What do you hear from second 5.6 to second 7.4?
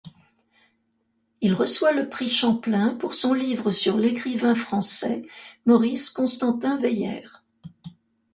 Maurice Constantin-Weyer.